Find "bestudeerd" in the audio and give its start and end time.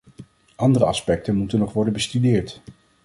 1.93-2.61